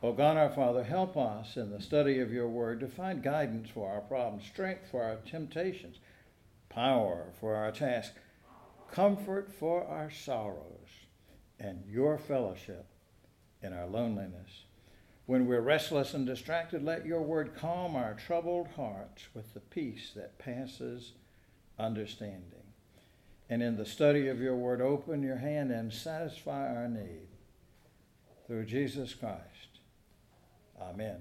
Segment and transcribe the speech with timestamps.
[0.00, 3.68] O God our Father, help us in the study of your word to find guidance
[3.68, 5.96] for our problems, strength for our temptations,
[6.68, 8.12] power for our task,
[8.92, 11.06] comfort for our sorrows,
[11.58, 12.86] and your fellowship
[13.60, 14.62] in our loneliness.
[15.26, 20.12] When we're restless and distracted, let your word calm our troubled hearts with the peace
[20.14, 21.12] that passes
[21.76, 22.44] understanding.
[23.50, 27.26] And in the study of your word, open your hand and satisfy our need
[28.46, 29.77] through Jesus Christ
[30.80, 31.16] Amen.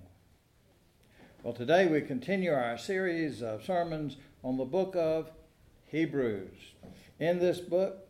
[1.42, 5.32] Well, today we continue our series of sermons on the book of
[5.88, 6.74] Hebrews.
[7.20, 8.08] In this book,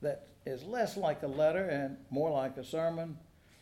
[0.00, 3.18] that is less like a letter and more like a sermon,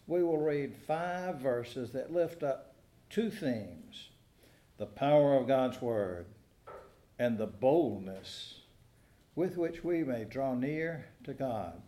[0.07, 2.75] we will read five verses that lift up
[3.11, 4.11] two themes
[4.79, 6.27] the power of God's Word
[7.19, 8.61] and the boldness
[9.35, 11.81] with which we may draw near to God.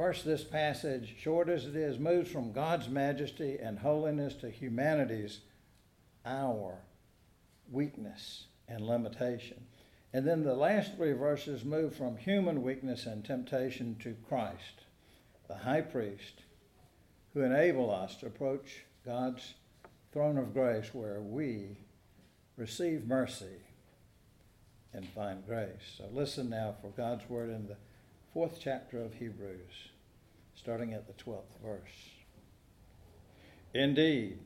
[0.00, 5.40] First, this passage, short as it is, moves from God's majesty and holiness to humanity's,
[6.24, 6.78] our
[7.70, 9.62] weakness and limitation.
[10.14, 14.86] And then the last three verses move from human weakness and temptation to Christ,
[15.48, 16.44] the high priest,
[17.34, 19.52] who enable us to approach God's
[20.14, 21.76] throne of grace where we
[22.56, 23.60] receive mercy
[24.94, 25.98] and find grace.
[25.98, 27.76] So listen now for God's word in the
[28.32, 29.89] fourth chapter of Hebrews
[30.60, 32.10] starting at the 12th verse.
[33.72, 34.40] Indeed,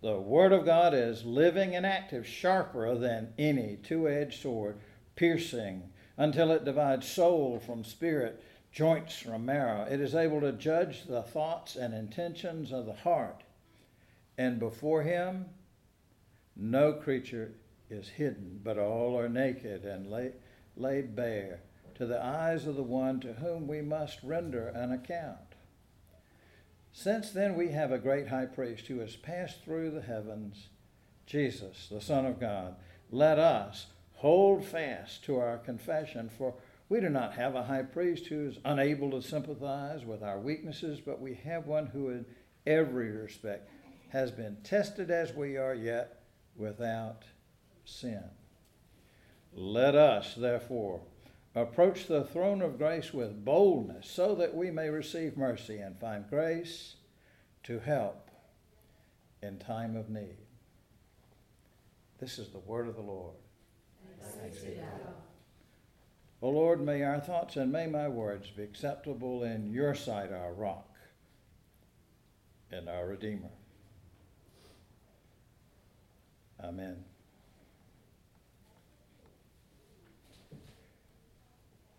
[0.00, 4.78] the Word of God is living and active, sharper than any two edged sword,
[5.16, 5.82] piercing
[6.16, 8.42] until it divides soul from spirit,
[8.72, 9.82] joints from marrow.
[9.82, 13.42] It is able to judge the thoughts and intentions of the heart.
[14.38, 15.44] And before Him,
[16.56, 17.52] no creature
[17.90, 20.32] is hidden, but all are naked and lay,
[20.74, 21.60] laid bare
[21.94, 25.38] to the eyes of the one to whom we must render an account.
[26.92, 30.68] Since then we have a great high priest who has passed through the heavens,
[31.26, 32.76] Jesus, the Son of God.
[33.10, 36.54] Let us hold fast to our confession, for
[36.88, 41.00] we do not have a high priest who is unable to sympathize with our weaknesses,
[41.00, 42.26] but we have one who, in
[42.66, 43.68] every respect,
[44.10, 46.22] has been tested as we are, yet
[46.56, 47.24] without
[47.84, 48.22] sin.
[49.52, 51.00] Let us, therefore,
[51.54, 56.28] approach the throne of grace with boldness so that we may receive mercy and find
[56.28, 56.96] grace
[57.62, 58.30] to help
[59.42, 60.36] in time of need.
[62.18, 63.34] This is the word of the Lord.
[64.40, 64.58] Thanks
[66.42, 70.52] O Lord, may our thoughts and may my words be acceptable in your sight, our
[70.52, 70.94] rock
[72.70, 73.48] and our Redeemer.
[76.62, 77.04] Amen.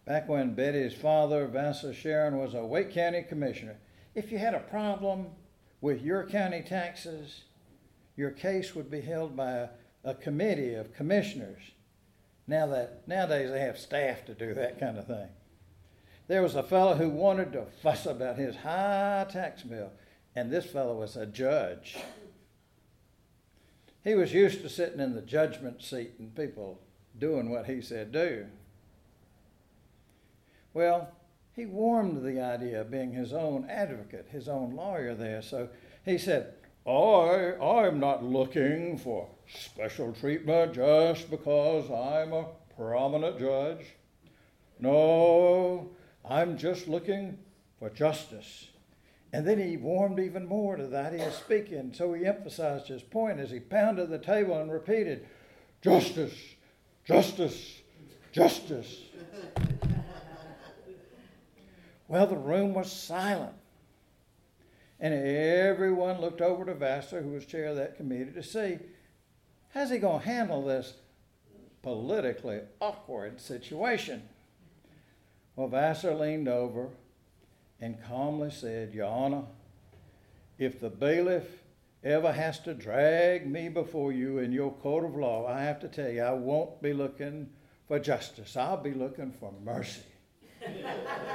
[0.05, 3.77] Back when Betty's father, Vassar Sharon, was a Wake County commissioner.
[4.13, 5.27] If you had a problem
[5.81, 7.43] with your county taxes,
[8.15, 9.69] your case would be held by a,
[10.03, 11.61] a committee of commissioners.
[12.47, 15.27] Now that nowadays they have staff to do that kind of thing.
[16.27, 19.91] There was a fellow who wanted to fuss about his high tax bill,
[20.35, 21.97] and this fellow was a judge.
[24.03, 26.79] He was used to sitting in the judgment seat and people
[27.17, 28.45] doing what he said do.
[30.75, 31.07] Well,
[31.53, 35.41] he warmed the idea of being his own advocate, his own lawyer there.
[35.41, 35.69] So
[36.03, 36.53] he said,
[36.85, 43.85] I, I'm not looking for special treatment just because I'm a prominent judge.
[44.77, 45.91] No,
[46.29, 47.37] I'm just looking
[47.79, 48.67] for justice.
[49.31, 51.13] And then he warmed even more to that.
[51.13, 51.93] He of speaking.
[51.93, 55.25] So he emphasized his point as he pounded the table and repeated,
[55.81, 56.35] Justice,
[57.05, 57.81] justice,
[58.33, 59.03] justice.
[62.07, 63.55] Well, the room was silent.
[64.99, 68.79] And everyone looked over to Vassar, who was chair of that committee, to see
[69.73, 70.93] how's he going to handle this
[71.81, 74.23] politically awkward situation.
[75.55, 76.89] Well, Vassar leaned over
[77.79, 79.43] and calmly said, Your Honor,
[80.57, 81.45] if the bailiff
[82.03, 85.87] ever has to drag me before you in your court of law, I have to
[85.87, 87.49] tell you, I won't be looking
[87.87, 88.55] for justice.
[88.55, 90.01] I'll be looking for mercy.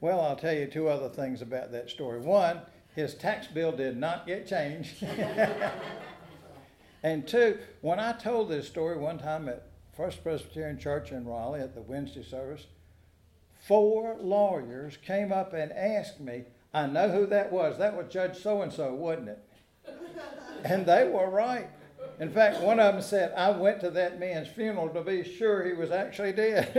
[0.00, 2.20] Well, I'll tell you two other things about that story.
[2.20, 2.60] One,
[2.94, 5.04] his tax bill did not get changed.
[7.02, 11.60] and two, when I told this story one time at First Presbyterian Church in Raleigh
[11.60, 12.66] at the Wednesday service,
[13.66, 17.78] four lawyers came up and asked me, I know who that was.
[17.78, 19.44] That was Judge so and so, wasn't it?
[20.64, 21.68] and they were right.
[22.18, 25.64] In fact, one of them said, I went to that man's funeral to be sure
[25.64, 26.76] he was actually dead.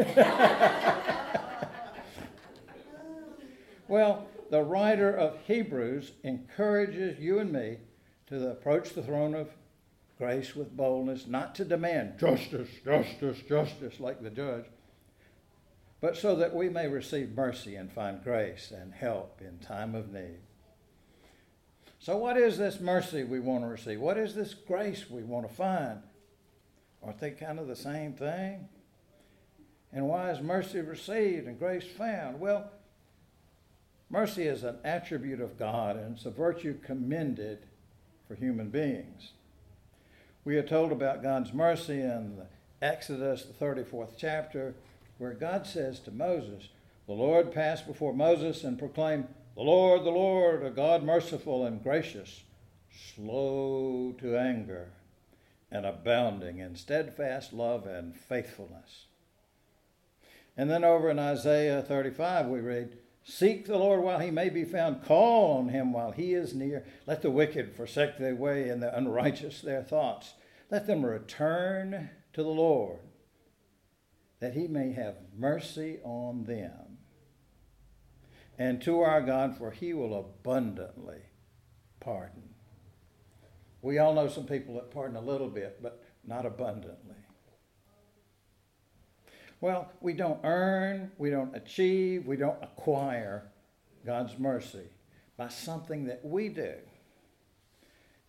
[3.91, 7.79] Well, the writer of Hebrews encourages you and me
[8.27, 9.49] to approach the throne of
[10.17, 14.63] grace with boldness, not to demand justice, justice, justice like the judge,
[15.99, 20.13] but so that we may receive mercy and find grace and help in time of
[20.13, 20.39] need.
[21.99, 23.99] So, what is this mercy we want to receive?
[23.99, 25.99] What is this grace we want to find?
[27.03, 28.69] Aren't they kind of the same thing?
[29.91, 32.39] And why is mercy received and grace found?
[32.39, 32.71] Well,
[34.11, 37.59] mercy is an attribute of God and it's a virtue commended
[38.27, 39.31] for human beings.
[40.43, 42.41] We are told about God's mercy in
[42.81, 44.73] Exodus, the 34th chapter,
[45.17, 46.69] where God says to Moses,
[47.07, 51.81] The Lord passed before Moses and proclaimed, The Lord, the Lord, a God merciful and
[51.81, 52.41] gracious,
[53.13, 54.89] slow to anger,
[55.71, 59.05] and abounding in steadfast love and faithfulness.
[60.57, 64.63] And then over in Isaiah 35, we read, Seek the Lord while he may be
[64.63, 65.03] found.
[65.03, 66.85] Call on him while he is near.
[67.05, 70.33] Let the wicked forsake their way and the unrighteous their thoughts.
[70.71, 72.99] Let them return to the Lord,
[74.39, 76.97] that he may have mercy on them.
[78.57, 81.21] And to our God, for he will abundantly
[81.99, 82.49] pardon.
[83.81, 87.15] We all know some people that pardon a little bit, but not abundantly.
[89.61, 93.43] Well, we don't earn, we don't achieve, we don't acquire
[94.03, 94.89] God's mercy
[95.37, 96.73] by something that we do.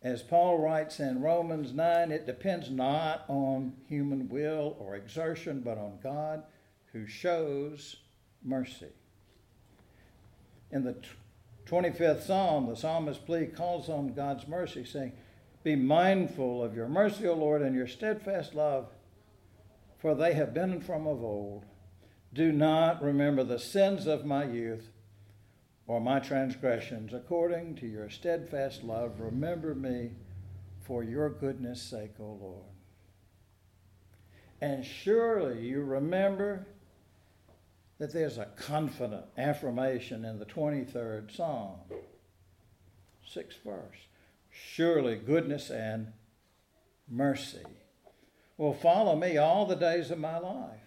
[0.02, 5.78] As Paul writes in Romans 9, it depends not on human will or exertion, but
[5.78, 6.42] on God
[6.92, 7.96] who shows
[8.44, 8.88] mercy.
[10.70, 10.96] In the
[11.66, 15.12] 25th Psalm, the psalmist's plea calls on God's mercy, saying,
[15.62, 18.88] Be mindful of your mercy, O Lord, and your steadfast love
[20.02, 21.64] for they have been from of old.
[22.34, 24.88] Do not remember the sins of my youth
[25.86, 27.14] or my transgressions.
[27.14, 30.10] According to your steadfast love, remember me
[30.80, 32.64] for your goodness' sake, O Lord.
[34.60, 36.66] And surely you remember
[37.98, 41.78] that there's a confident affirmation in the 23rd Psalm,
[43.24, 44.08] sixth verse.
[44.50, 46.12] Surely goodness and
[47.08, 47.62] mercy
[48.56, 50.78] will follow me all the days of my life.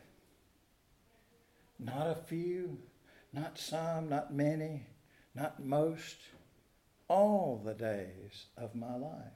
[1.79, 2.77] Not a few,
[3.33, 4.87] not some, not many,
[5.33, 6.17] not most,
[7.07, 9.33] all the days of my life.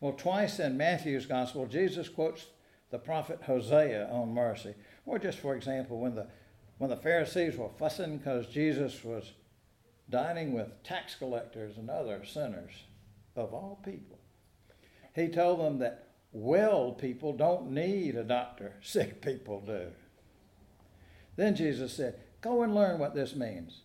[0.00, 2.46] Well, twice in Matthew's gospel, Jesus quotes
[2.90, 4.74] the prophet Hosea on mercy.
[5.06, 6.28] Or just for example, when the
[6.78, 9.32] when the Pharisees were fussing because Jesus was
[10.10, 12.72] dining with tax collectors and other sinners
[13.36, 14.18] of all people,
[15.14, 19.88] he told them that well people don't need a doctor, sick people do.
[21.36, 23.82] Then Jesus said, Go and learn what this means.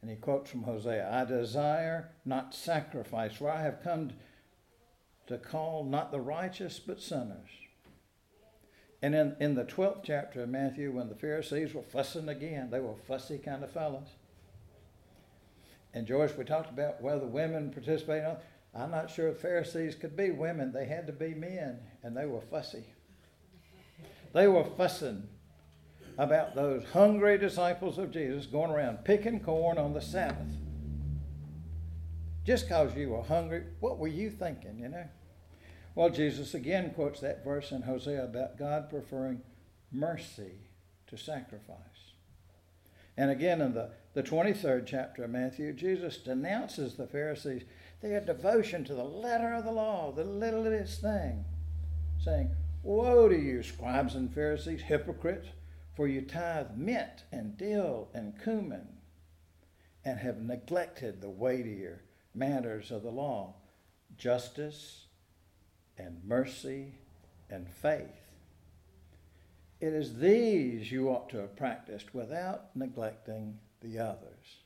[0.00, 4.10] And he quotes from Hosea I desire not sacrifice, for I have come
[5.26, 7.48] to call not the righteous, but sinners.
[9.00, 12.78] And in, in the 12th chapter of Matthew, when the Pharisees were fussing again, they
[12.78, 14.08] were fussy kind of fellows.
[15.92, 18.36] And Joyce, we talked about whether women participated.
[18.74, 20.72] I'm not sure if Pharisees could be women.
[20.72, 22.84] They had to be men, and they were fussy.
[24.32, 25.28] They were fussing
[26.16, 30.56] about those hungry disciples of Jesus going around picking corn on the Sabbath.
[32.44, 35.04] Just because you were hungry, what were you thinking, you know?
[35.94, 39.42] Well, Jesus again quotes that verse in Hosea about God preferring
[39.92, 40.52] mercy
[41.08, 41.76] to sacrifice.
[43.16, 47.64] And again in the, the 23rd chapter of Matthew, Jesus denounces the Pharisees
[48.02, 51.44] their devotion to the letter of the law, the littlest thing,
[52.18, 52.50] saying,
[52.82, 55.48] Woe to you, scribes and Pharisees, hypocrites,
[55.94, 58.88] for you tithe mint and dill and cumin,
[60.04, 62.02] and have neglected the weightier
[62.34, 63.54] matters of the law,
[64.18, 65.06] justice
[65.96, 66.94] and mercy
[67.48, 68.32] and faith.
[69.80, 74.62] It is these you ought to have practiced without neglecting the others.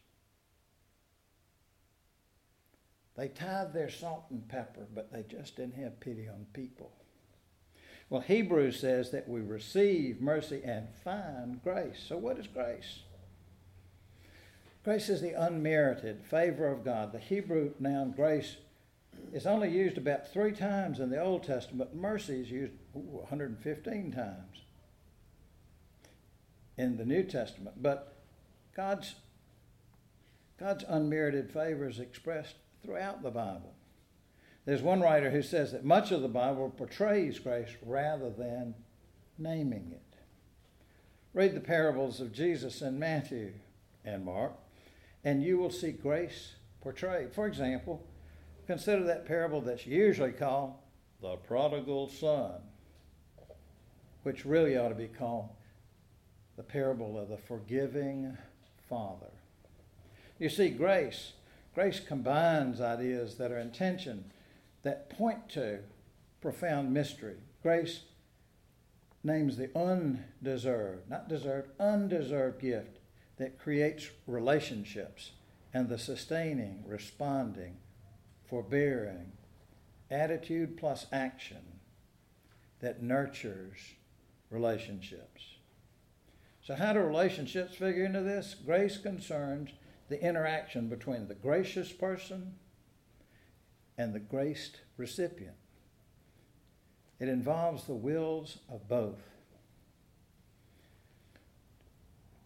[3.16, 6.92] They tithed their salt and pepper, but they just didn't have pity on people.
[8.10, 12.04] Well, Hebrews says that we receive mercy and find grace.
[12.06, 13.00] So, what is grace?
[14.84, 17.10] Grace is the unmerited favor of God.
[17.10, 18.56] The Hebrew noun grace
[19.32, 21.96] is only used about three times in the Old Testament.
[21.96, 24.62] Mercy is used ooh, 115 times
[26.76, 27.82] in the New Testament.
[27.82, 28.14] But
[28.76, 29.16] God's,
[30.60, 32.54] God's unmerited favor is expressed
[32.86, 33.74] throughout the Bible.
[34.64, 38.74] There's one writer who says that much of the Bible portrays grace rather than
[39.38, 40.02] naming it.
[41.34, 43.52] Read the parables of Jesus in Matthew
[44.04, 44.52] and Mark,
[45.24, 47.32] and you will see grace portrayed.
[47.32, 48.04] For example,
[48.66, 50.74] consider that parable that's usually called
[51.20, 52.54] the prodigal son,
[54.22, 55.48] which really ought to be called
[56.56, 58.36] the parable of the forgiving
[58.88, 59.32] father.
[60.38, 61.32] You see, grace,
[61.76, 64.24] grace combines ideas that are intention,
[64.82, 65.78] that point to
[66.40, 67.36] profound mystery.
[67.62, 68.04] Grace
[69.22, 72.98] names the undeserved, not deserved, undeserved gift
[73.36, 75.32] that creates relationships
[75.74, 77.76] and the sustaining, responding,
[78.48, 79.32] forbearing,
[80.10, 81.78] attitude plus action
[82.80, 83.76] that nurtures
[84.48, 85.42] relationships.
[86.62, 88.54] So, how do relationships figure into this?
[88.54, 89.72] Grace concerns
[90.08, 92.54] the interaction between the gracious person
[93.98, 95.56] and the graced recipient.
[97.18, 99.22] It involves the wills of both.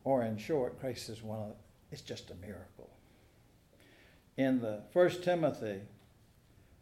[0.04, 1.56] Or, in short, grace is one of,
[1.90, 2.90] it's just a miracle.
[4.36, 5.80] In the First Timothy,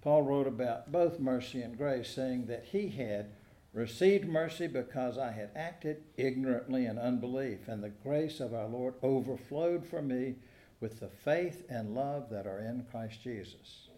[0.02, 3.32] Paul wrote about both mercy and grace, saying that he had
[3.72, 8.94] received mercy because I had acted ignorantly in unbelief, and the grace of our Lord
[9.02, 10.36] overflowed for me
[10.80, 13.88] with the faith and love that are in Christ Jesus.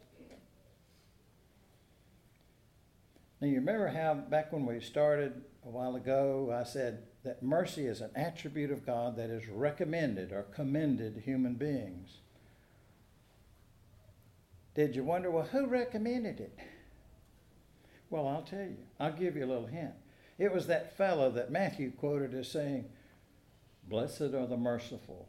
[3.41, 7.87] Now, you remember how back when we started a while ago, I said that mercy
[7.87, 12.19] is an attribute of God that is recommended or commended human beings.
[14.75, 16.59] Did you wonder, well, who recommended it?
[18.11, 18.77] Well, I'll tell you.
[18.99, 19.95] I'll give you a little hint.
[20.39, 22.87] It was that fellow that Matthew quoted as saying,
[23.89, 25.29] Blessed are the merciful,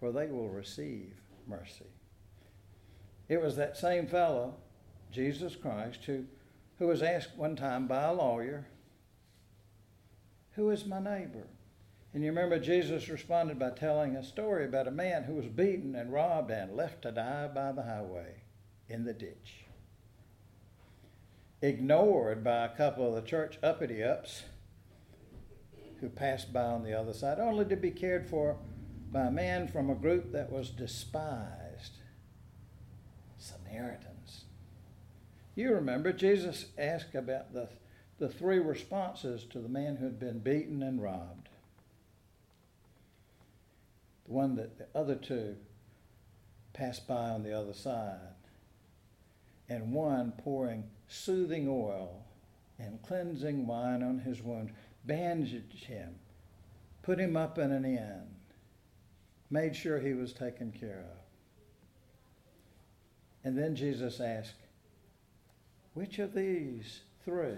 [0.00, 1.12] for they will receive
[1.46, 1.84] mercy.
[3.28, 4.54] It was that same fellow,
[5.12, 6.24] Jesus Christ, who,
[6.78, 8.66] who was asked one time by a lawyer,
[10.52, 11.46] Who is my neighbor?
[12.12, 15.94] And you remember Jesus responded by telling a story about a man who was beaten
[15.94, 18.42] and robbed and left to die by the highway
[18.88, 19.66] in the ditch.
[21.62, 24.44] Ignored by a couple of the church uppity ups
[26.00, 28.56] who passed by on the other side, only to be cared for
[29.12, 31.94] by a man from a group that was despised
[33.38, 34.44] Samaritans.
[35.56, 37.68] You remember Jesus asked about the,
[38.18, 41.48] the three responses to the man who had been beaten and robbed.
[44.26, 45.56] The one that the other two
[46.72, 48.18] passed by on the other side,
[49.68, 52.24] and one pouring soothing oil
[52.78, 54.72] and cleansing wine on his wound,
[55.04, 56.14] bandaged him,
[57.02, 58.39] put him up in an inn
[59.50, 61.18] made sure he was taken care of.
[63.44, 64.66] And then Jesus asked,
[65.94, 67.56] Which of these three,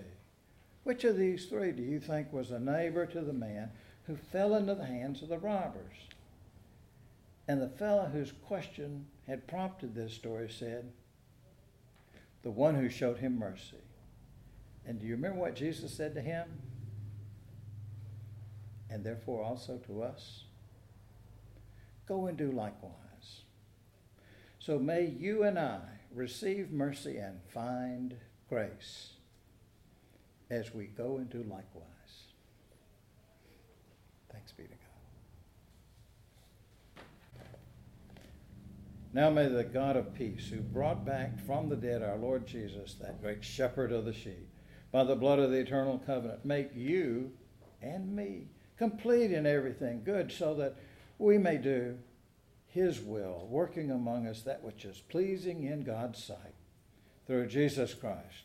[0.84, 3.70] which of these three do you think was a neighbor to the man
[4.06, 6.08] who fell into the hands of the robbers?
[7.48, 10.90] And the fellow whose question had prompted this story said,
[12.42, 13.76] The one who showed him mercy.
[14.86, 16.48] And do you remember what Jesus said to him?
[18.90, 20.44] And therefore also to us?
[22.06, 22.92] Go and do likewise.
[24.58, 25.80] So may you and I
[26.14, 28.14] receive mercy and find
[28.48, 29.14] grace
[30.50, 31.86] as we go and do likewise.
[34.30, 34.78] Thanks be to God.
[39.14, 42.94] Now may the God of peace, who brought back from the dead our Lord Jesus,
[43.00, 44.48] that great shepherd of the sheep,
[44.90, 47.32] by the blood of the eternal covenant, make you
[47.80, 50.76] and me complete in everything good, so that
[51.22, 51.98] we may do
[52.66, 56.54] his will, working among us that which is pleasing in God's sight,
[57.26, 58.44] through Jesus Christ,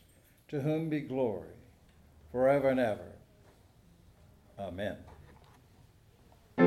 [0.50, 1.56] to whom be glory
[2.32, 3.14] forever and ever.
[4.60, 4.98] Amen.